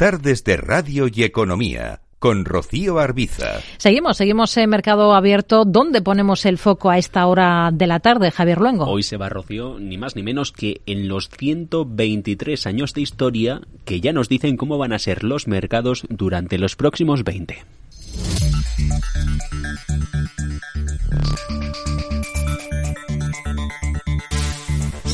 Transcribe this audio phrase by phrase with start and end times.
[0.00, 3.60] Tardes de Radio y Economía con Rocío Arbiza.
[3.76, 5.66] Seguimos, seguimos en Mercado Abierto.
[5.66, 8.86] ¿Dónde ponemos el foco a esta hora de la tarde, Javier Luengo?
[8.86, 13.60] Hoy se va, Rocío, ni más ni menos que en los 123 años de historia
[13.84, 17.58] que ya nos dicen cómo van a ser los mercados durante los próximos 20.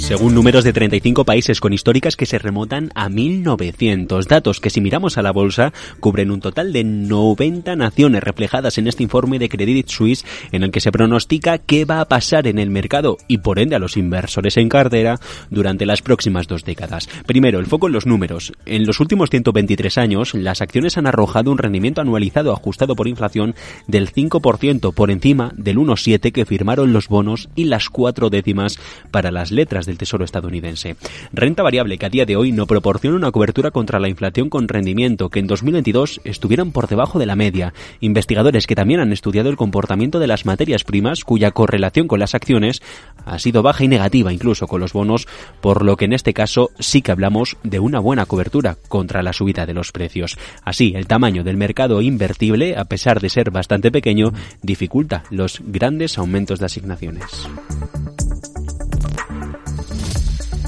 [0.06, 4.28] Según números de 35 países con históricas que se remontan a 1900.
[4.28, 8.86] Datos que si miramos a la bolsa cubren un total de 90 naciones reflejadas en
[8.86, 12.60] este informe de Credit Suisse en el que se pronostica qué va a pasar en
[12.60, 15.18] el mercado y por ende a los inversores en cartera
[15.50, 17.08] durante las próximas dos décadas.
[17.26, 18.52] Primero, el foco en los números.
[18.64, 23.56] En los últimos 123 años, las acciones han arrojado un rendimiento anualizado ajustado por inflación
[23.88, 28.78] del 5% por encima del 1,7 que firmaron los bonos y las cuatro décimas
[29.10, 30.96] para las letras del Tesoro estadounidense.
[31.32, 34.68] Renta variable que a día de hoy no proporciona una cobertura contra la inflación con
[34.68, 37.74] rendimiento que en 2022 estuvieron por debajo de la media.
[38.00, 42.34] Investigadores que también han estudiado el comportamiento de las materias primas cuya correlación con las
[42.34, 42.82] acciones
[43.24, 45.26] ha sido baja y negativa incluso con los bonos,
[45.60, 49.32] por lo que en este caso sí que hablamos de una buena cobertura contra la
[49.32, 50.38] subida de los precios.
[50.62, 56.18] Así, el tamaño del mercado invertible, a pesar de ser bastante pequeño, dificulta los grandes
[56.18, 57.48] aumentos de asignaciones.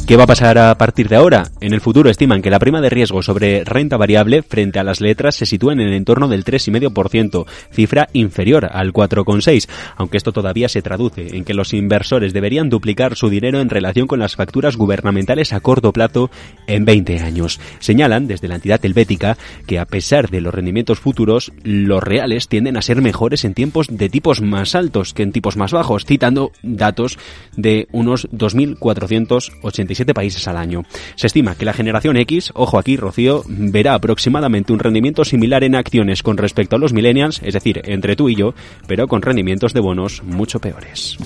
[0.08, 1.50] ¿Qué va a pasar a partir de ahora?
[1.60, 5.02] En el futuro estiman que la prima de riesgo sobre renta variable frente a las
[5.02, 10.70] letras se sitúa en el entorno del 3,5%, cifra inferior al 4,6%, aunque esto todavía
[10.70, 14.78] se traduce en que los inversores deberían duplicar su dinero en relación con las facturas
[14.78, 16.30] gubernamentales a corto plazo
[16.66, 17.60] en 20 años.
[17.78, 19.36] Señalan desde la entidad helvética
[19.66, 23.88] que a pesar de los rendimientos futuros, los reales tienden a ser mejores en tiempos
[23.90, 27.18] de tipos más altos que en tipos más bajos, citando datos
[27.58, 30.82] de unos 2.485 países al año.
[31.16, 35.74] Se estima que la generación X, ojo aquí Rocío, verá aproximadamente un rendimiento similar en
[35.74, 38.54] acciones con respecto a los millennials, es decir, entre tú y yo,
[38.86, 41.18] pero con rendimientos de bonos mucho peores.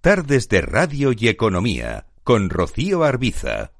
[0.00, 3.72] Tardes de Radio y Economía con Rocío Arbiza.